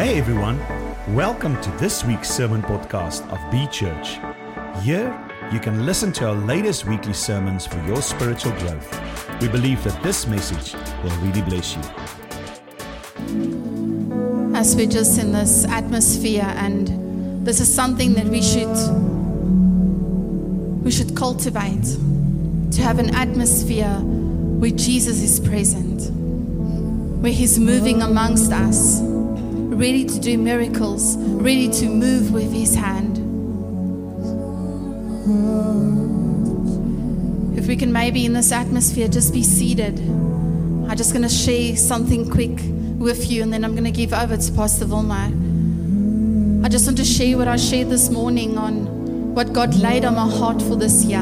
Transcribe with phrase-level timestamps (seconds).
[0.00, 0.58] Hey everyone,
[1.14, 4.18] welcome to this week's sermon podcast of B Church.
[4.82, 5.14] Here,
[5.52, 9.42] you can listen to our latest weekly sermons for your spiritual growth.
[9.42, 10.72] We believe that this message
[11.04, 11.82] will really bless you.
[14.56, 18.74] as we're just in this atmosphere and this is something that we should
[20.82, 21.84] we should cultivate
[22.72, 23.98] to have an atmosphere
[24.60, 26.10] where Jesus is present
[27.20, 29.09] where he's moving amongst us
[29.80, 31.16] ready to do miracles
[31.48, 33.18] ready to move with his hand
[37.58, 39.98] if we can maybe in this atmosphere just be seated
[40.90, 42.58] I'm just going to share something quick
[42.98, 45.30] with you and then I'm going to give over to Pastor Vilma.
[46.64, 50.16] I just want to share what I shared this morning on what God laid on
[50.16, 51.20] my heart for this year.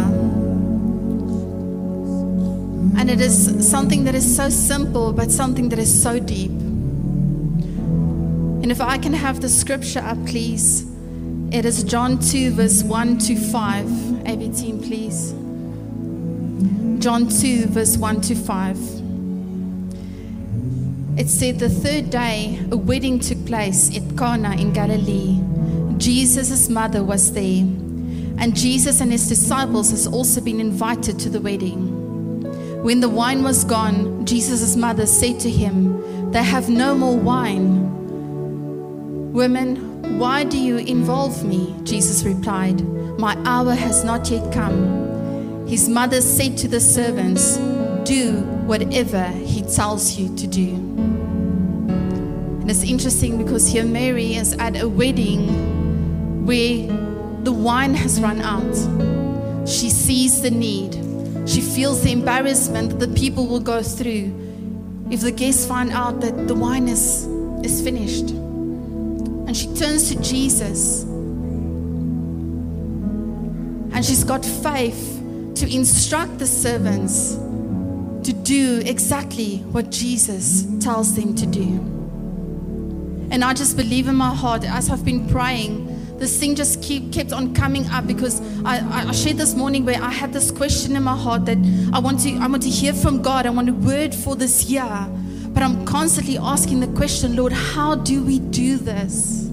[2.99, 6.68] And it is something that is so simple, but something that is so deep.
[8.69, 10.87] And if I can have the scripture up, please.
[11.51, 14.29] It is John 2, verse 1 to 5.
[14.29, 15.33] AV team, please.
[17.03, 18.77] John 2, verse 1 to 5.
[21.19, 25.41] It said the third day, a wedding took place at Cana in Galilee.
[25.97, 31.41] Jesus' mother was there, and Jesus and his disciples has also been invited to the
[31.41, 32.83] wedding.
[32.83, 37.88] When the wine was gone, Jesus' mother said to him, They have no more wine.
[39.39, 41.73] Women, why do you involve me?
[41.85, 42.81] Jesus replied,
[43.21, 45.65] My hour has not yet come.
[45.69, 47.57] His mother said to the servants,
[48.05, 50.71] Do whatever he tells you to do.
[50.71, 56.89] And it's interesting because here Mary is at a wedding where
[57.45, 58.75] the wine has run out.
[59.69, 60.95] She sees the need.
[61.49, 64.35] She feels the embarrassment that the people will go through
[65.13, 67.29] if the guests find out that the wine is,
[67.63, 68.38] is finished.
[69.49, 71.05] And she turns to Jesus.
[73.95, 75.23] And she's got faith
[75.55, 77.37] to instruct the servants
[78.25, 81.63] to do exactly what Jesus tells them to do.
[83.31, 87.11] And I just believe in my heart as I've been praying, this thing just keep,
[87.11, 90.95] kept on coming up because I, I shared this morning where I had this question
[90.95, 91.57] in my heart that
[91.95, 93.47] I want to I want to hear from God.
[93.47, 95.09] I want a word for this year.
[95.59, 99.49] But I'm constantly asking the question, Lord, how do we do this?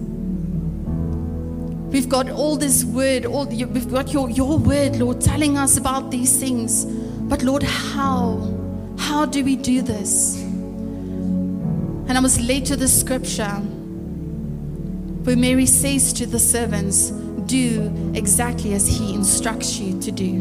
[1.91, 6.11] We've got all this word, all we've got your, your word, Lord, telling us about
[6.11, 6.85] these things.
[6.85, 8.53] But Lord, how?
[8.99, 10.39] How do we do this?
[10.43, 13.55] And I was led to the scripture
[15.23, 17.09] where Mary says to the servants,
[17.47, 20.35] Do exactly as he instructs you to do.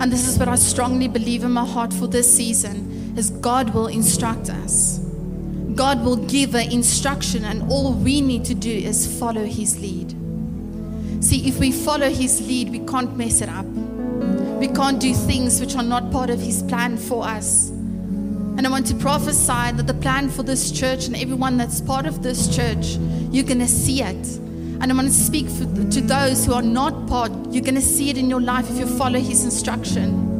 [0.00, 3.70] And this is what I strongly believe in my heart for this season is God
[3.74, 4.98] will instruct us.
[5.74, 10.10] God will give an instruction and all we need to do is follow his lead.
[11.22, 13.66] See, if we follow his lead, we can't mess it up.
[13.66, 17.68] We can't do things which are not part of his plan for us.
[17.68, 22.06] And I want to prophesy that the plan for this church and everyone that's part
[22.06, 22.96] of this church,
[23.30, 24.26] you're going to see it.
[24.80, 27.82] And I want to speak for, to those who are not part, you're going to
[27.82, 30.35] see it in your life if you follow His instruction.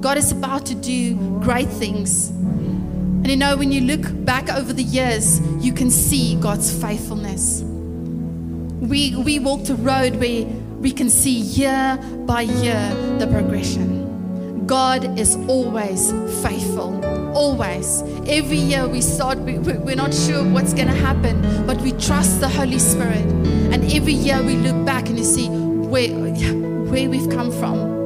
[0.00, 2.30] God is about to do great things.
[2.30, 7.62] And you know, when you look back over the years, you can see God's faithfulness.
[7.62, 10.44] We, we walked a road where
[10.80, 14.66] we can see year by year the progression.
[14.66, 18.02] God is always faithful always.
[18.26, 22.40] Every year we start, we, we're not sure what's going to happen, but we trust
[22.40, 23.26] the Holy Spirit.
[23.72, 27.97] And every year we look back and you see where, where we've come from.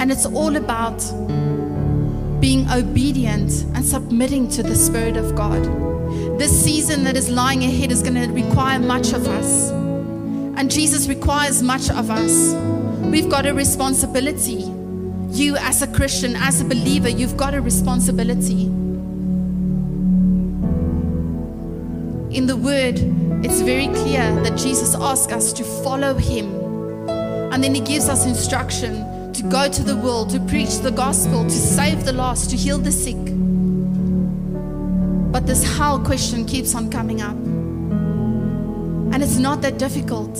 [0.00, 0.98] And it's all about
[2.40, 5.62] being obedient and submitting to the Spirit of God.
[6.38, 9.70] This season that is lying ahead is going to require much of us.
[9.70, 12.54] And Jesus requires much of us.
[13.04, 14.64] We've got a responsibility
[15.32, 18.64] you, as a Christian, as a believer, you've got a responsibility.
[22.34, 22.98] In the Word,
[23.44, 26.46] it's very clear that Jesus asks us to follow Him.
[27.52, 31.44] And then He gives us instruction to go to the world, to preach the gospel,
[31.44, 33.16] to save the lost, to heal the sick.
[35.32, 37.36] But this how question keeps on coming up.
[39.12, 40.36] And it's not that difficult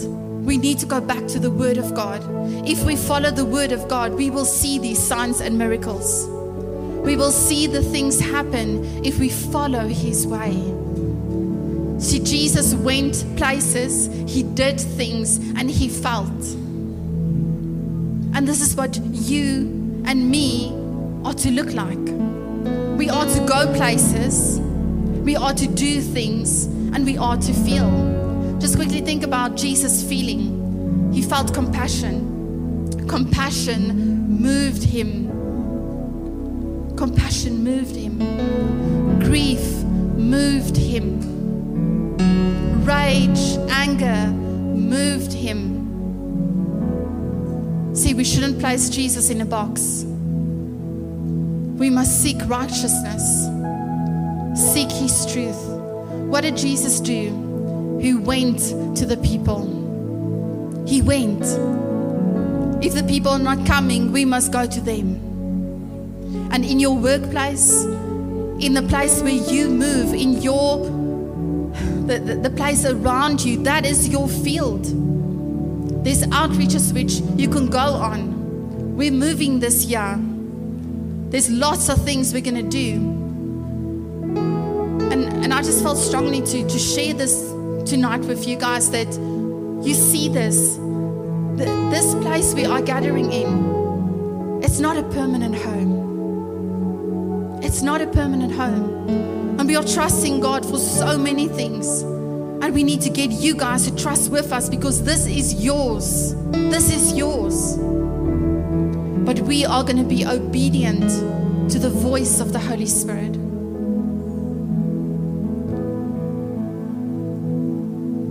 [0.50, 2.22] we need to go back to the Word of God.
[2.66, 6.26] If we follow the Word of God, we will see these signs and miracles.
[7.04, 10.52] We will see the things happen if we follow His way.
[12.00, 16.32] See, Jesus went places, He did things, and He felt.
[18.40, 20.72] And this is what you and me
[21.26, 21.98] are to look like.
[22.96, 28.56] We are to go places, We are to do things and we are to feel.
[28.58, 31.12] Just quickly think about Jesus feeling.
[31.12, 32.88] He felt compassion.
[33.06, 35.26] Compassion moved him.
[36.96, 38.20] Compassion moved him.
[39.18, 39.60] Grief
[40.16, 41.20] moved him.
[42.86, 45.69] Rage, anger moved him.
[48.00, 50.04] See, we shouldn't place Jesus in a box.
[51.78, 53.22] We must seek righteousness,
[54.72, 55.62] seek His truth.
[56.30, 57.98] What did Jesus do?
[58.00, 58.58] He went
[58.96, 59.66] to the people.
[60.88, 61.42] He went.
[62.82, 65.16] If the people are not coming, we must go to them.
[66.52, 70.78] And in your workplace, in the place where you move, in your
[72.06, 74.86] the, the, the place around you, that is your field.
[76.02, 78.96] There's outreaches which you can go on.
[78.96, 80.18] We're moving this year.
[81.30, 82.94] There's lots of things we're going to do.
[85.12, 87.52] And, and I just felt strongly to, to share this
[87.88, 89.12] tonight with you guys that
[89.86, 90.78] you see this.
[91.56, 96.00] This place we are gathering in, it's not a permanent home.
[97.62, 99.58] It's not a permanent home.
[99.58, 102.02] And we are trusting God for so many things.
[102.62, 106.34] And we need to get you guys to trust with us because this is yours.
[106.52, 107.76] This is yours.
[109.24, 111.08] But we are going to be obedient
[111.70, 113.34] to the voice of the Holy Spirit.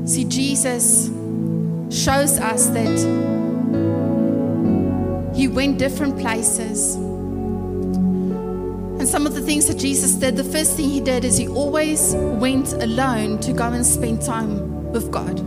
[0.07, 1.07] See, Jesus
[1.89, 2.97] shows us that
[5.35, 6.97] He went different places.
[9.09, 12.13] Some of the things that Jesus did, the first thing he did is he always
[12.13, 15.39] went alone to go and spend time with God.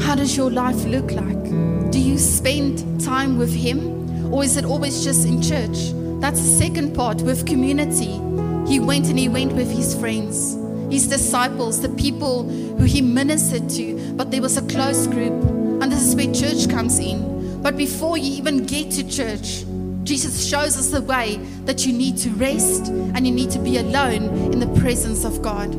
[0.00, 1.44] How does your life look like?
[1.90, 4.32] Do you spend time with him?
[4.32, 5.92] Or is it always just in church?
[6.22, 8.18] That's the second part with community.
[8.66, 10.54] He went and he went with his friends,
[10.90, 15.34] his disciples, the people who he ministered to, but there was a close group.
[15.82, 17.60] And this is where church comes in.
[17.60, 19.64] But before you even get to church,
[20.04, 23.78] Jesus shows us the way that you need to rest and you need to be
[23.78, 25.72] alone in the presence of God.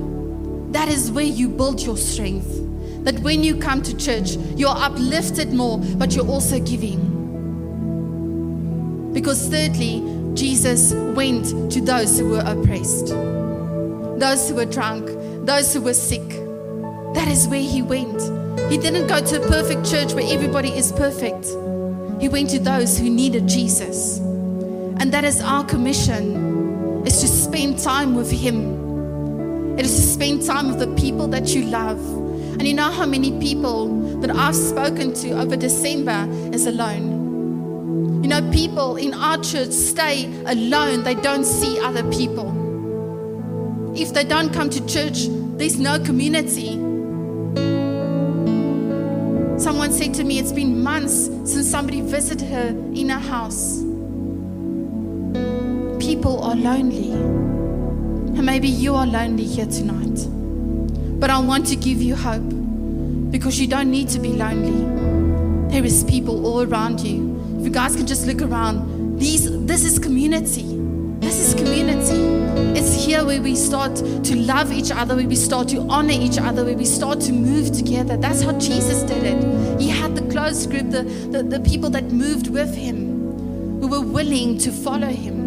[0.74, 2.50] That is where you build your strength.
[3.06, 7.14] That when you come to church, you're uplifted more, but you're also giving.
[9.14, 10.02] Because, thirdly,
[10.34, 13.10] Jesus went to those who were oppressed,
[14.20, 15.06] those who were drunk,
[15.46, 16.28] those who were sick.
[17.14, 18.20] That is where he went.
[18.72, 21.46] He didn't go to a perfect church where everybody is perfect.
[22.20, 24.18] He went to those who needed Jesus.
[24.18, 29.78] And that is our commission is to spend time with him.
[29.78, 32.00] It is to spend time with the people that you love.
[32.54, 38.24] And you know how many people that I've spoken to over December is alone.
[38.24, 41.04] You know, people in our church stay alone.
[41.04, 42.50] They don't see other people.
[43.96, 45.28] If they don't come to church,
[45.58, 46.85] there's no community.
[49.66, 53.80] Someone said to me, It's been months since somebody visited her in her house.
[56.00, 57.14] People are lonely.
[57.14, 60.28] And maybe you are lonely here tonight.
[61.20, 62.48] But I want to give you hope
[63.32, 64.86] because you don't need to be lonely.
[65.72, 67.58] There is people all around you.
[67.58, 70.75] If you guys can just look around, these, this is community.
[71.26, 72.22] This is community.
[72.80, 76.38] It's here where we start to love each other, where we start to honor each
[76.38, 78.16] other, where we start to move together.
[78.16, 79.82] That's how Jesus did it.
[79.82, 84.02] He had the close group, the, the, the people that moved with him, who were
[84.02, 85.40] willing to follow him.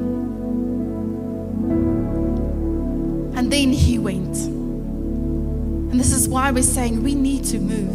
[3.37, 4.37] And then he went.
[4.37, 7.95] And this is why we're saying we need to move.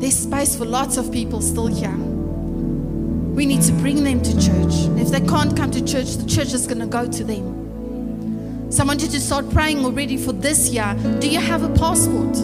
[0.00, 2.13] There's space for lots of people still here.
[3.34, 4.88] We need to bring them to church.
[4.96, 8.70] If they can't come to church, the church is going to go to them.
[8.70, 10.96] So I want you to start praying already for this year.
[11.18, 12.36] Do you have a passport?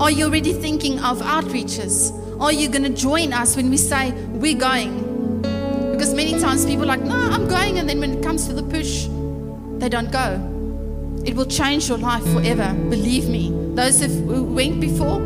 [0.00, 2.12] Are you already thinking of outreaches?
[2.40, 5.42] Are you going to join us when we say we're going?
[5.90, 7.78] Because many times people are like, no, I'm going.
[7.78, 9.08] And then when it comes to the push,
[9.80, 10.36] they don't go.
[11.24, 12.72] It will change your life forever.
[12.88, 13.50] Believe me.
[13.74, 15.20] Those who went before,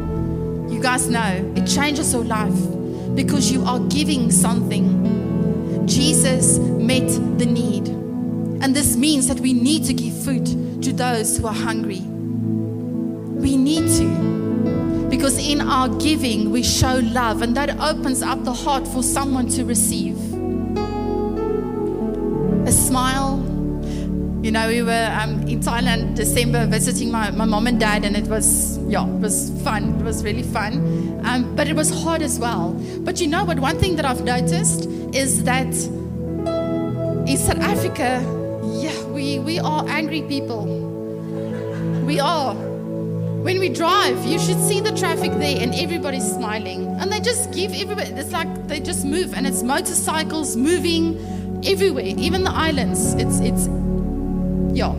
[0.70, 2.58] you guys know it changes your life
[3.14, 5.86] because you are giving something.
[5.86, 7.08] Jesus met
[7.38, 7.88] the need.
[8.62, 10.46] And this means that we need to give food
[10.82, 12.00] to those who are hungry.
[12.00, 14.34] We need to.
[15.10, 19.48] Because in our giving, we show love, and that opens up the heart for someone
[19.50, 20.16] to receive.
[22.66, 23.38] A smile.
[24.42, 28.16] You know, we were um, in Thailand December visiting my, my mom and dad, and
[28.16, 30.00] it was, yeah, it was fun.
[30.00, 31.20] It was really fun.
[31.24, 32.72] Um, but it was hard as well.
[33.00, 33.58] But you know what?
[33.58, 35.74] One thing that I've noticed is that
[37.26, 38.20] in South Africa,
[38.64, 40.66] yeah, we, we are angry people.
[42.04, 42.54] We are.
[42.54, 46.86] When we drive, you should see the traffic there and everybody's smiling.
[47.00, 51.18] And they just give everybody, it's like they just move and it's motorcycles moving
[51.64, 53.14] everywhere, even the islands.
[53.14, 53.68] It's, it's,
[54.76, 54.94] yeah,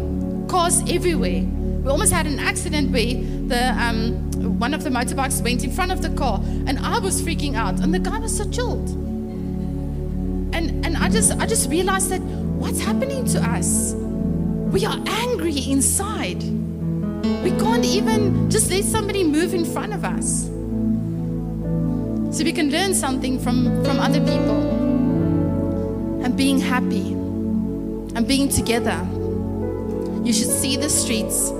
[0.47, 1.41] cars everywhere.
[1.41, 3.13] We almost had an accident where
[3.47, 7.21] the, um, one of the motorbikes went in front of the car and I was
[7.21, 8.89] freaking out and the guy was so chilled.
[10.53, 13.93] And, and I just, I just realized that what's happening to us?
[13.93, 16.41] We are angry inside.
[17.43, 20.45] We can't even just let somebody move in front of us.
[22.35, 24.73] So we can learn something from, from other people.
[26.23, 27.13] And being happy
[28.15, 29.05] and being together.
[30.23, 31.51] You should see the streets.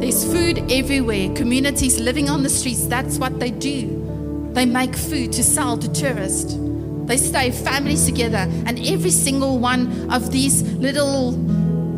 [0.00, 1.34] There's food everywhere.
[1.34, 4.50] Communities living on the streets, that's what they do.
[4.52, 6.56] They make food to sell to tourists.
[7.06, 11.32] They stay families together, and every single one of these little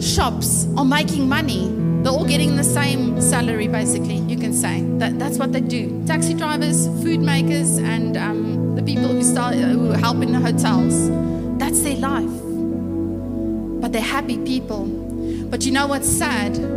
[0.01, 1.69] shops are making money.
[2.03, 4.83] They're all getting the same salary, basically, you can say.
[4.99, 6.05] That, that's what they do.
[6.07, 11.09] Taxi drivers, food makers, and um, the people who, start, who help in the hotels.
[11.59, 12.31] That's their life.
[13.81, 14.87] But they're happy people.
[15.51, 16.76] But you know what's sad?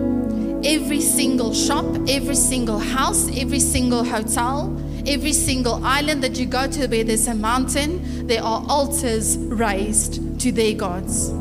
[0.63, 4.75] Every single shop, every single house, every single hotel,
[5.07, 10.39] every single island that you go to where there's a mountain, there are altars raised
[10.41, 11.31] to their gods.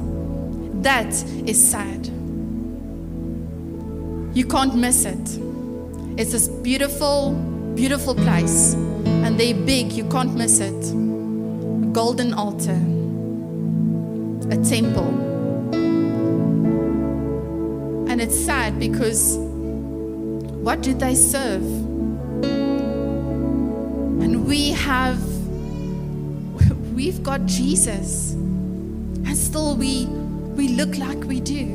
[0.82, 1.12] That
[1.46, 2.06] is sad.
[4.37, 5.38] You can't miss it.
[6.16, 7.32] It's this beautiful,
[7.75, 8.75] beautiful place.
[8.75, 10.92] And they're big, you can't miss it.
[10.92, 12.78] A golden altar,
[14.50, 15.38] a temple.
[18.18, 21.62] And it's sad because what did they serve?
[24.20, 25.22] And we have,
[26.96, 28.32] we've got Jesus.
[28.32, 31.66] And still we, we look like we do.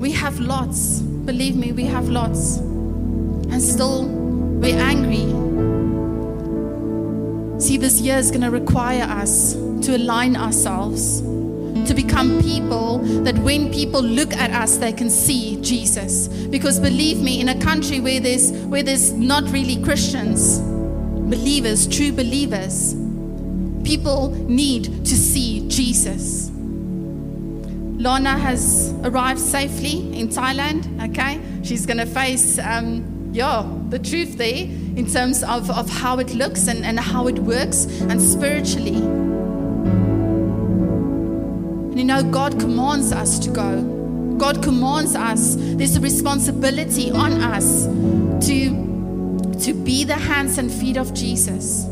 [0.00, 1.00] We have lots.
[1.00, 2.56] Believe me, we have lots.
[2.56, 5.26] And still we're angry.
[7.60, 11.20] See, this year is going to require us to align ourselves,
[11.84, 16.28] to become people that when people look at us, they can see Jesus.
[16.28, 22.12] Because believe me, in a country where there's, where there's not really Christians, believers, true
[22.12, 22.94] believers,
[23.84, 26.50] people need to see Jesus.
[27.98, 31.40] Lana has arrived safely in Thailand, okay?
[31.62, 36.68] She's to face, um, yeah, the truth there in terms of, of how it looks
[36.68, 39.35] and, and how it works and spiritually.
[41.96, 44.36] You know, God commands us to go.
[44.36, 45.56] God commands us.
[45.56, 47.86] There's a responsibility on us
[48.46, 51.84] to, to be the hands and feet of Jesus.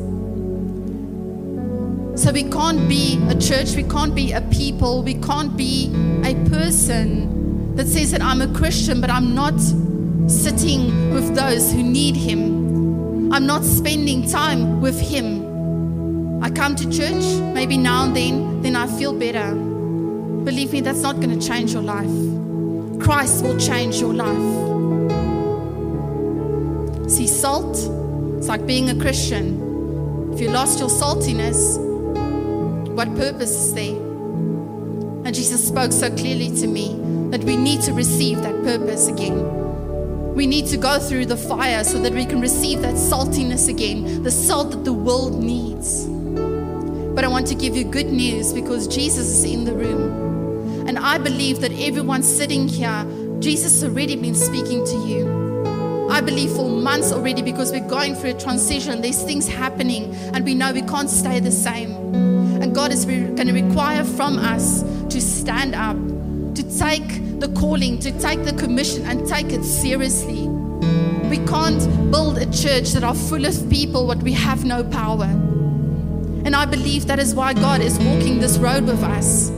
[2.23, 5.91] So we can't be a church, we can't be a people, we can't be
[6.23, 9.59] a person that says that I'm a Christian, but I'm not
[10.29, 13.33] sitting with those who need Him.
[13.33, 16.45] I'm not spending time with Him.
[16.45, 19.74] I come to church, maybe now and then, then I feel better.
[20.45, 22.11] Believe me, that's not going to change your life.
[23.01, 24.65] Christ will change your life.
[27.11, 27.77] See, salt,
[28.37, 30.33] it's like being a Christian.
[30.35, 31.79] If you lost your saltiness,
[32.95, 33.97] what purpose is there?
[35.25, 36.95] And Jesus spoke so clearly to me
[37.31, 40.35] that we need to receive that purpose again.
[40.35, 44.23] We need to go through the fire so that we can receive that saltiness again,
[44.23, 46.05] the salt that the world needs.
[47.15, 50.24] But I want to give you good news because Jesus is in the room.
[50.87, 53.07] And I believe that everyone sitting here,
[53.41, 56.09] Jesus has already been speaking to you.
[56.11, 59.01] I believe for months already because we're going through a transition.
[59.01, 61.93] There's things happening, and we know we can't stay the same.
[62.63, 65.97] And God is re- going to require from us to stand up,
[66.55, 70.47] to take the calling, to take the commission, and take it seriously.
[71.29, 75.25] We can't build a church that are full of people, but we have no power.
[76.45, 79.51] And I believe that is why God is walking this road with us.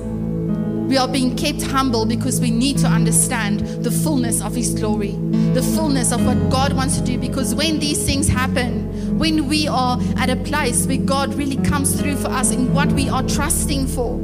[0.86, 5.12] We are being kept humble because we need to understand the fullness of His glory,
[5.52, 7.18] the fullness of what God wants to do.
[7.18, 12.00] Because when these things happen, when we are at a place where God really comes
[12.00, 14.16] through for us in what we are trusting for,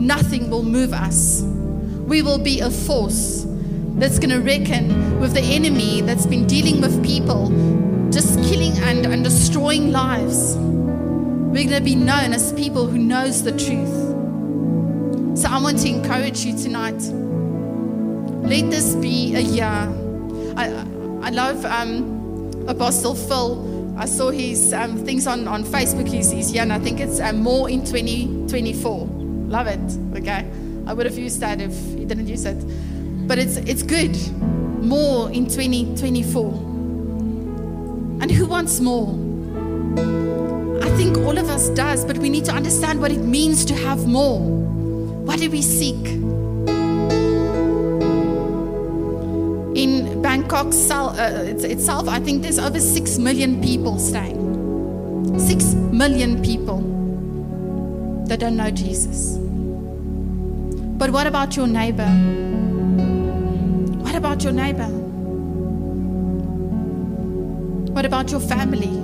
[0.00, 1.42] nothing will move us.
[1.42, 3.44] We will be a force
[3.96, 7.50] that's going to reckon with the enemy that's been dealing with people,
[8.10, 10.56] just killing and, and destroying lives.
[10.56, 14.11] We're going to be known as people who knows the truth.
[15.42, 17.02] So I want to encourage you tonight.
[18.46, 19.64] Let this be a year.
[20.56, 20.86] I,
[21.20, 23.98] I love um, Apostle Phil.
[23.98, 26.06] I saw his um, things on, on Facebook.
[26.06, 29.06] He's, he's here, and I think it's um, more in 2024.
[29.48, 29.80] Love it.
[30.16, 30.48] Okay.
[30.86, 32.62] I would have used that if he didn't use it.
[33.26, 34.16] But it's, it's good.
[34.80, 36.52] More in 2024.
[38.22, 39.08] And who wants more?
[40.84, 43.74] I think all of us does, but we need to understand what it means to
[43.74, 44.61] have more.
[45.24, 46.06] What do we seek?
[49.76, 55.38] In Bangkok uh, itself, I think there's over 6 million people staying.
[55.38, 56.80] 6 million people
[58.26, 59.38] that don't know Jesus.
[60.98, 62.08] But what about your neighbor?
[64.02, 64.88] What about your neighbor?
[67.92, 68.98] What about your family?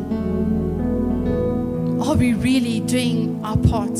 [2.04, 3.98] Are we really doing our part?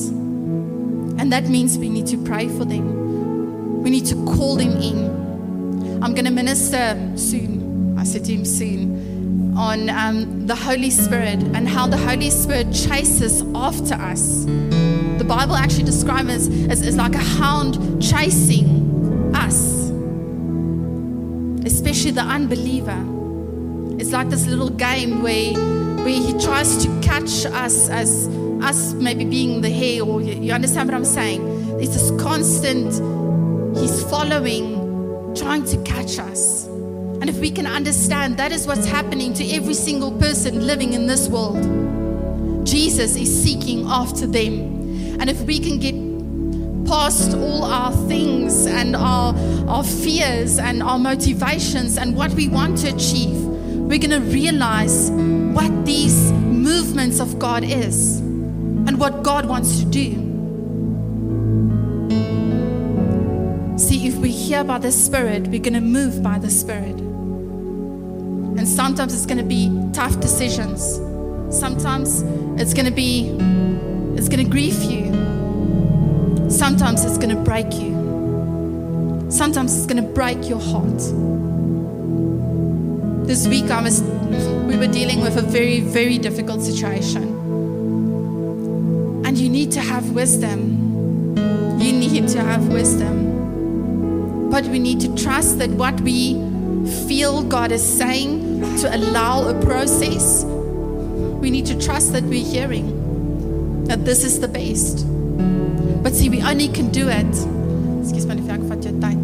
[1.18, 3.82] And that means we need to pray for them.
[3.82, 6.02] We need to call them in.
[6.02, 7.98] I'm going to minister soon.
[7.98, 12.72] I said to him soon on um, the Holy Spirit and how the Holy Spirit
[12.72, 14.44] chases after us.
[14.44, 19.90] The Bible actually describes it as, as like a hound chasing us,
[21.66, 23.04] especially the unbeliever.
[24.00, 28.28] It's like this little game where, where he tries to catch us as
[28.62, 31.40] us maybe being the hare, or you, you understand what I'm saying?
[31.80, 32.92] It's this constant,
[33.76, 36.66] he's following, trying to catch us.
[36.66, 41.06] And if we can understand that is what's happening to every single person living in
[41.06, 45.20] this world, Jesus is seeking after them.
[45.20, 45.94] And if we can get
[46.86, 49.34] past all our things and our,
[49.68, 55.10] our fears and our motivations and what we want to achieve, we're going to realize
[55.10, 58.27] what these movements of God is
[58.86, 60.28] and what God wants to do.
[63.78, 66.98] See, if we hear by the Spirit, we're going to move by the Spirit.
[68.58, 70.96] And sometimes it's going to be tough decisions.
[71.56, 72.22] Sometimes
[72.60, 73.28] it's going to be,
[74.16, 75.12] it's going to grieve you.
[76.50, 77.96] Sometimes it's going to break you.
[79.30, 80.98] Sometimes it's going to break your heart.
[83.28, 84.02] This week I was,
[84.66, 87.37] we were dealing with a very, very difficult situation.
[89.38, 91.36] You need to have wisdom.
[91.78, 94.50] You need to have wisdom.
[94.50, 96.34] But we need to trust that what we
[97.06, 103.84] feel God is saying to allow a process, we need to trust that we're hearing
[103.84, 105.06] that this is the best.
[106.02, 107.26] But see, we only can do it.
[108.00, 109.22] Excuse my if ek vat jou tyd.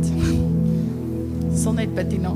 [1.59, 2.35] Sal net bid hierna.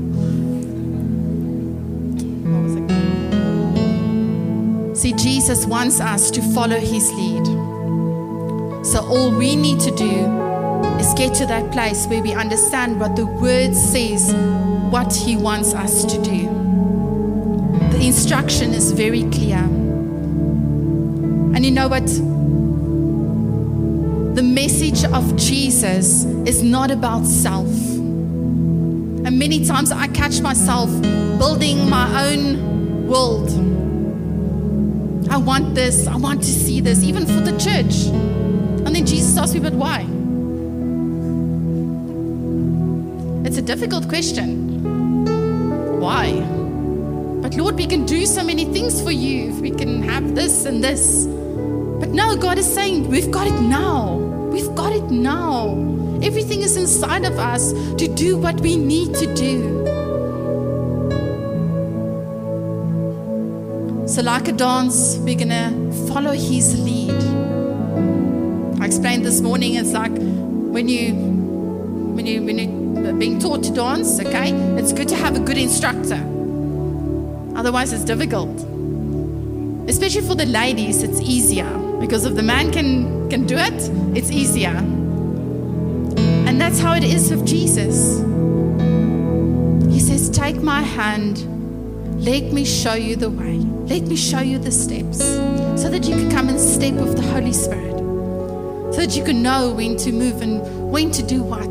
[4.99, 7.45] See, Jesus wants us to follow his lead.
[8.85, 10.25] So all we need to do
[10.99, 14.33] is get to that place where we understand what the word says,
[14.91, 16.49] what he wants us to do.
[17.91, 19.59] The instruction is very clear.
[21.55, 22.05] And you know what?
[24.35, 27.69] The message of Jesus is not about self.
[27.69, 30.89] And many times I catch myself
[31.39, 33.49] building my own world.
[35.29, 38.07] I want this, I want to see this, even for the church.
[38.85, 40.01] And then Jesus asked me, but why?
[43.47, 45.99] It's a difficult question.
[45.99, 46.31] Why?
[47.41, 49.49] But Lord, we can do so many things for you.
[49.49, 51.25] If we can have this and this.
[51.25, 54.15] But no, God is saying, we've got it now.
[54.51, 55.73] We've got it now.
[56.21, 60.08] Everything is inside of us to do what we need to do.
[64.19, 67.09] So, like a dance, we're going to follow His lead.
[68.81, 73.71] I explained this morning it's like when you when you when you're being taught to
[73.71, 76.21] dance, okay, it's good to have a good instructor.
[77.55, 78.49] Otherwise, it's difficult.
[79.87, 81.69] Especially for the ladies, it's easier
[82.01, 84.75] because if the man can can do it, it's easier.
[86.45, 88.19] And that's how it is with Jesus.
[89.89, 91.45] He says, Take my hand,
[92.21, 96.15] let me show you the way, let me show you the steps, so that you
[96.15, 97.97] can come and step with the Holy Spirit,
[98.93, 101.67] so that you can know when to move and when to do what.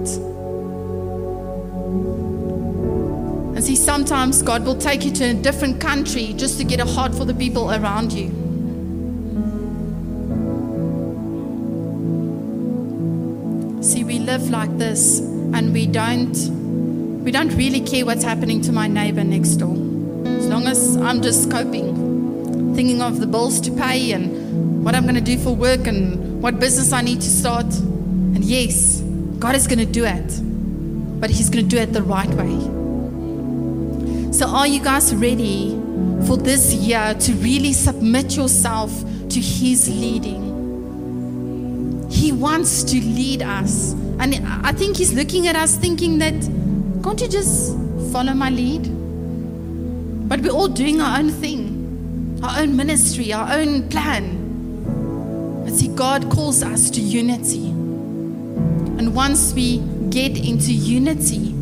[3.54, 6.85] And see, sometimes God will take you to a different country just to get a
[6.85, 8.31] heart for the people around you.
[13.81, 16.37] See, we live like this and we don't
[17.22, 19.76] we don't really care what's happening to my neighbor next door.
[20.26, 22.08] As long as I'm just coping,
[22.79, 26.41] thinking of the bills to pay and what I'm going to do for work and
[26.41, 27.67] what business I need to start.
[27.75, 29.01] And yes,
[29.41, 32.57] God is going to do it, but He's going to do it the right way.
[34.33, 35.71] So, are you guys ready
[36.29, 38.93] for this year to really submit yourself
[39.31, 40.47] to His leading?
[42.09, 46.35] He wants to lead us And I think He's looking at us thinking that,
[47.03, 47.77] can't you just
[48.12, 48.83] follow my lead?
[50.29, 51.67] But we're all doing our own thing,
[52.42, 55.64] our own ministry, our own plan.
[55.64, 57.68] But see, God calls us to unity.
[57.68, 59.79] And once we
[60.11, 61.55] get into unity,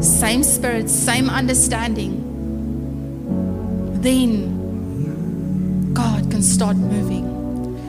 [0.00, 2.22] same spirit, same understanding,
[4.00, 7.24] then God can start moving.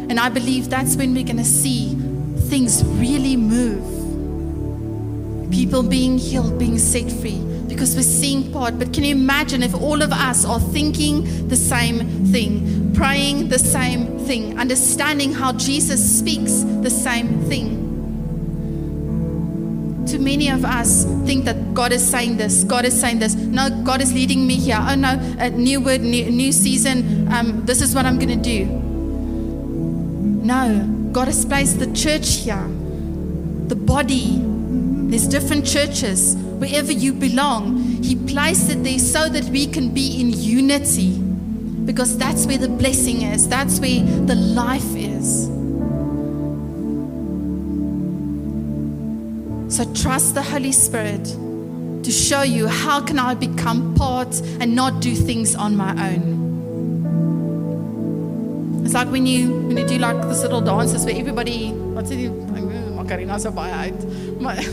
[0.10, 1.96] And I believe that's when we're going to see
[2.50, 3.84] things really move.
[5.52, 7.42] People being healed, being set free,
[7.78, 8.80] because we're seeing part.
[8.80, 13.60] But can you imagine if all of us are thinking the same thing, praying the
[13.60, 17.86] same thing, understanding how Jesus speaks the same thing?
[20.08, 23.36] Too many of us think that God is saying this, God is saying this.
[23.36, 24.80] No, God is leading me here.
[24.80, 27.32] Oh no, a new word, new, new season.
[27.32, 28.66] Um, this is what I'm going to do.
[30.44, 32.68] No, God has placed the church here,
[33.68, 34.42] the body.
[34.42, 36.36] There's different churches.
[36.60, 41.18] Wherever you belong, He placed it there so that we can be in unity.
[41.86, 45.48] Because that's where the blessing is, that's where the life is.
[49.74, 51.26] So trust the Holy Spirit
[52.04, 56.38] to show you how can I become part and not do things on my own.
[58.86, 62.32] It's like when you when you do like this little dances where everybody what's it
[63.56, 64.06] baie uit.
[64.40, 64.66] Maar that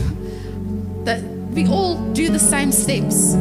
[1.55, 3.33] we all do the same steps.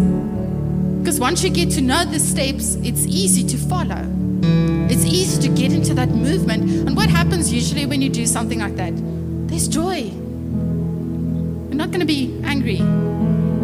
[1.00, 4.08] Because once you get to know the steps, it's easy to follow.
[4.88, 6.62] It's easy to get into that movement.
[6.86, 8.92] And what happens usually when you do something like that?
[9.48, 10.12] There's joy.
[11.68, 12.80] You're not going to be angry.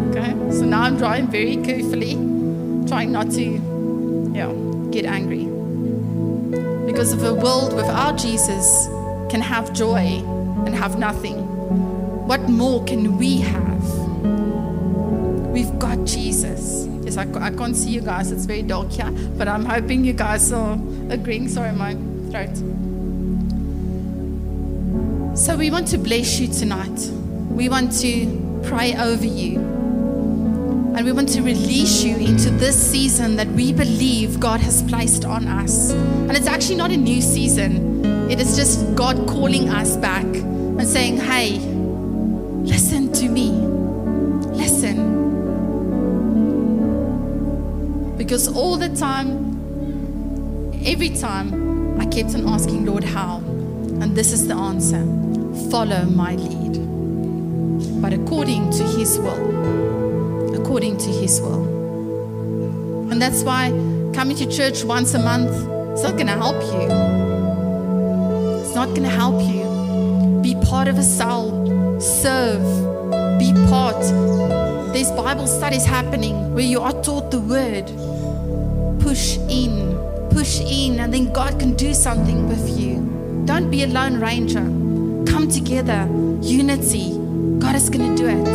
[0.09, 0.35] Okay?
[0.51, 2.15] So now I'm drawing very carefully,
[2.89, 4.51] trying not to, yeah,
[4.91, 5.45] get angry.
[6.85, 8.87] Because if a world without Jesus
[9.29, 10.21] can have joy
[10.65, 11.37] and have nothing,
[12.27, 14.00] what more can we have?
[15.51, 16.87] We've got Jesus.
[17.03, 18.31] Yes, I, I can't see you guys.
[18.31, 21.49] It's very dark here, but I'm hoping you guys are agreeing.
[21.49, 21.95] Sorry, my
[22.31, 22.55] throat.
[25.37, 26.99] So we want to bless you tonight.
[27.49, 29.59] We want to pray over you.
[30.93, 35.25] And we want to release you into this season that we believe God has placed
[35.25, 35.91] on us.
[35.91, 40.87] And it's actually not a new season, it is just God calling us back and
[40.87, 41.57] saying, hey,
[48.31, 49.29] Because all the time,
[50.85, 53.39] every time, I kept on asking, Lord, how?
[53.39, 55.01] And this is the answer
[55.69, 56.79] follow my lead.
[58.01, 60.55] But according to His will.
[60.55, 61.65] According to His will.
[63.11, 63.71] And that's why
[64.13, 65.51] coming to church once a month
[65.97, 66.87] is not going to help you.
[68.61, 70.39] It's not going to help you.
[70.41, 72.63] Be part of a cell, serve,
[73.37, 74.01] be part.
[74.93, 77.91] There's Bible studies happening where you are taught the word.
[79.11, 83.43] Push in, push in, and then God can do something with you.
[83.43, 84.63] Don't be a lone ranger.
[85.29, 86.07] Come together,
[86.41, 87.17] unity.
[87.59, 88.47] God is going to do it.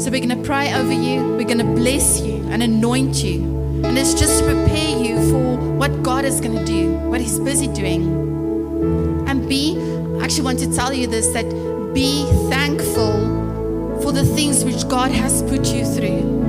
[0.00, 3.42] So we're going to pray over you, we're going to bless you and anoint you.
[3.82, 7.40] And it's just to prepare you for what God is going to do, what He's
[7.40, 9.26] busy doing.
[9.28, 9.76] And be,
[10.20, 11.50] I actually want to tell you this that
[11.92, 16.45] be thankful for the things which God has put you through.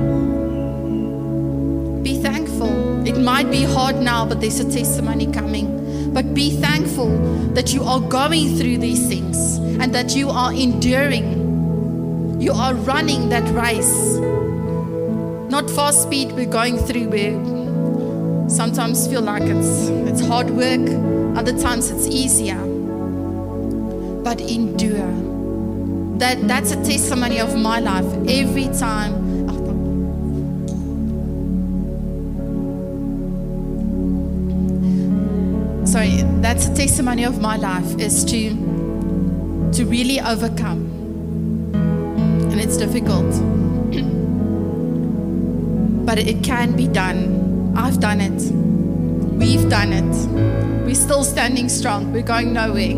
[3.28, 5.66] Might be hard now, but there's a testimony coming.
[6.14, 7.10] But be thankful
[7.52, 12.40] that you are going through these things and that you are enduring.
[12.40, 14.16] You are running that race.
[15.50, 20.88] Not fast speed we're going through where sometimes feel like it's it's hard work,
[21.36, 22.60] other times it's easier.
[24.24, 25.12] But endure.
[26.16, 28.10] That that's a testimony of my life.
[28.26, 29.17] Every time
[35.88, 38.50] sorry, that's a testimony of my life is to
[39.72, 40.84] to really overcome.
[41.72, 43.24] And it's difficult.
[46.04, 47.72] but it can be done.
[47.74, 48.52] I've done it.
[49.38, 50.84] We've done it.
[50.84, 52.12] We're still standing strong.
[52.12, 52.96] We're going nowhere.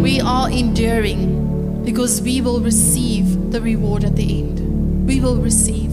[0.00, 5.06] We are enduring because we will receive the reward at the end.
[5.06, 5.92] We will receive.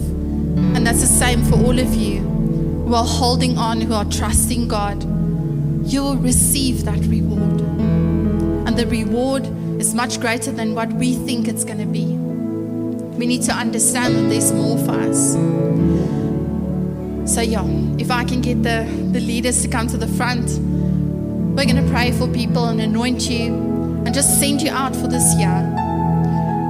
[0.74, 4.68] And that's the same for all of you who are holding on, who are trusting
[4.68, 5.15] God
[5.86, 7.60] you will receive that reward.
[8.66, 9.46] And the reward
[9.80, 12.04] is much greater than what we think it's going to be.
[13.16, 15.32] We need to understand that there's more for us.
[17.32, 17.64] So, yeah,
[17.98, 20.58] if I can get the, the leaders to come to the front,
[21.56, 23.54] we're going to pray for people and anoint you.
[24.06, 25.74] and just send you out for this year.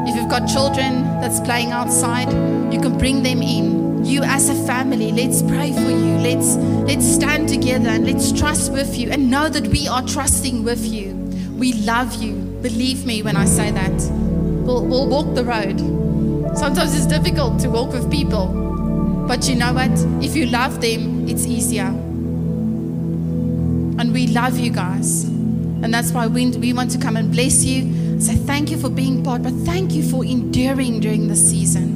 [0.06, 2.32] If you've got children that's playing outside,
[2.72, 3.85] you can bring them in.
[4.04, 6.18] You as a family, let's pray for you.
[6.18, 6.56] Let's
[6.86, 10.84] let's stand together and let's trust with you and know that we are trusting with
[10.84, 11.14] you.
[11.58, 12.34] We love you.
[12.62, 13.92] Believe me when I say that.
[14.66, 15.78] We'll, we'll walk the road.
[16.56, 18.46] Sometimes it's difficult to walk with people,
[19.28, 19.90] but you know what?
[20.24, 21.92] If you love them, it's easier.
[23.98, 25.24] And we love you guys.
[25.24, 28.20] And that's why we, we want to come and bless you.
[28.20, 31.95] Say thank you for being part, but thank you for enduring during the season.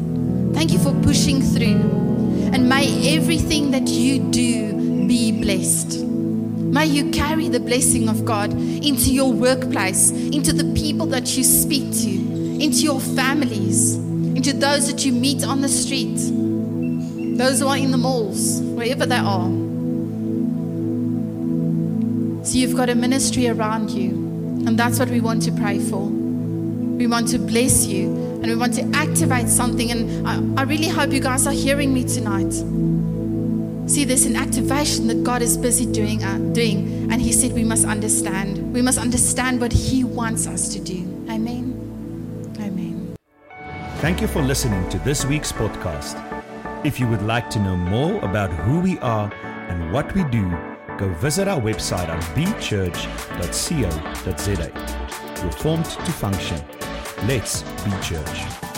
[0.61, 2.53] Thank you for pushing through.
[2.53, 6.05] And may everything that you do be blessed.
[6.05, 11.45] May you carry the blessing of God into your workplace, into the people that you
[11.45, 12.11] speak to,
[12.63, 16.19] into your families, into those that you meet on the street,
[17.39, 19.49] those who are in the malls, wherever they are.
[22.45, 24.11] So you've got a ministry around you,
[24.67, 26.03] and that's what we want to pray for.
[26.05, 29.91] We want to bless you, and we want to activate something.
[29.91, 32.53] And I, I really hope you guys are hearing me tonight.
[33.91, 37.65] See, there's an activation that God is busy doing, uh, doing, and He said we
[37.65, 38.73] must understand.
[38.73, 40.99] We must understand what He wants us to do.
[41.29, 41.75] Amen.
[42.61, 43.17] Amen.
[43.99, 46.17] Thank you for listening to this week's podcast.
[46.85, 49.31] If you would like to know more about who we are
[49.69, 50.49] and what we do,
[50.97, 53.03] go visit our website at bchurch.co.za.
[55.43, 56.80] You're formed to function.
[57.27, 58.70] Let's be church.